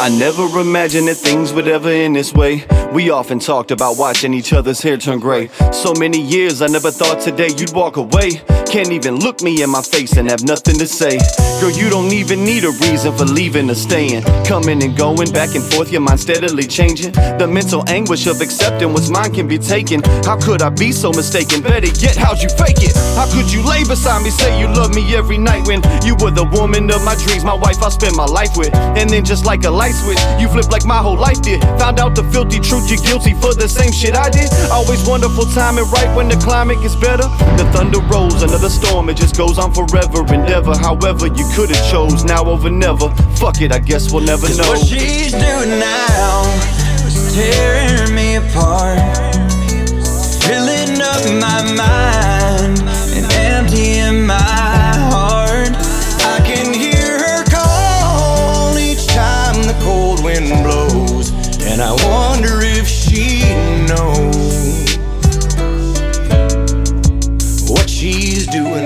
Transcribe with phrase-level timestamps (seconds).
[0.00, 2.64] I never imagined that things would ever end this way.
[2.90, 5.48] We often talked about watching each other's hair turn gray.
[5.72, 8.40] So many years, I never thought today you'd walk away.
[8.70, 11.18] Can't even look me in my face and have nothing to say.
[11.60, 14.22] Girl, you don't even need a reason for leaving or staying.
[14.46, 17.10] Coming and going, back and forth, your mind steadily changing.
[17.10, 20.02] The mental anguish of accepting what's mine can be taken.
[20.22, 21.62] How could I be so mistaken?
[21.62, 22.94] Better yet, how'd you fake it?
[23.18, 26.30] How could you lay beside me, say you love me every night when you were
[26.30, 28.72] the woman of my dreams, my wife I spent my life with?
[28.94, 31.60] And then just like a light switch, you flipped like my whole life did.
[31.82, 34.46] Found out the filthy truth, you're guilty for the same shit I did.
[34.70, 37.26] Always wonderful timing, right when the climate gets better.
[37.58, 40.20] The thunder rolls, another storm, it just goes on forever.
[40.32, 43.08] Endeavor, however, you could've chose now over never.
[43.36, 44.68] Fuck it, I guess we'll never know.
[44.68, 46.42] What she's doing now
[47.04, 48.99] is tearing me apart,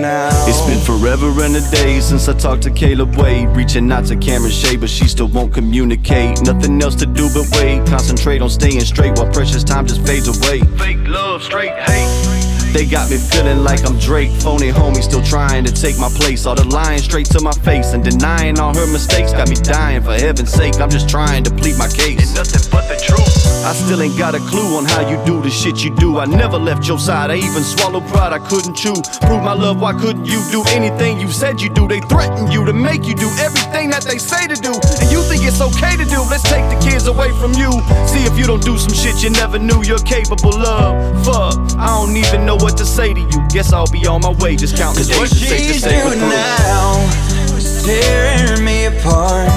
[0.00, 0.28] now.
[0.48, 3.48] It's been forever and a day since I talked to Caleb Wade.
[3.50, 6.42] Reaching out to Cameron Shea, but she still won't communicate.
[6.42, 7.86] Nothing else to do but wait.
[7.86, 10.60] Concentrate on staying straight while precious time just fades away.
[10.78, 12.39] Fake love, straight hate.
[12.72, 14.30] They got me feeling like I'm Drake.
[14.40, 16.46] Phony homie still trying to take my place.
[16.46, 19.32] All the lying straight to my face and denying all her mistakes.
[19.32, 20.80] Got me dying for heaven's sake.
[20.80, 22.30] I'm just trying to plead my case.
[22.30, 23.50] And nothing but the truth.
[23.64, 26.18] I still ain't got a clue on how you do the shit you do.
[26.18, 27.30] I never left your side.
[27.30, 28.94] I even swallowed pride I couldn't chew.
[29.26, 31.86] Prove my love, why couldn't you do anything you said you do?
[31.86, 34.72] They threaten you to make you do everything that they say to do.
[34.72, 36.22] And you think it's okay to do.
[36.30, 37.70] Let's take the kids away from you.
[38.06, 40.96] See if you don't do some shit you never knew you're capable of.
[41.24, 43.48] Fuck, I don't even know what to say to you.
[43.48, 44.56] Guess I'll be on my way.
[44.56, 47.30] Just count the Cause days what to to she's say doing now
[47.84, 49.50] tearing me apart,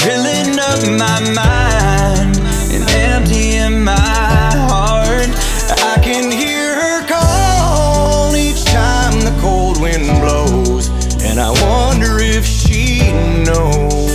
[0.00, 2.38] filling up my mind
[2.72, 5.28] and emptying my heart.
[5.70, 10.88] I can hear her call each time the cold wind blows,
[11.22, 13.12] and I wonder if she
[13.44, 14.08] knows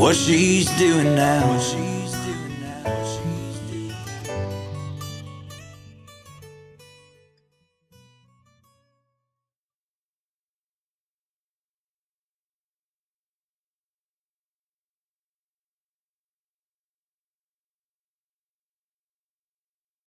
[0.00, 1.83] What she's doing now.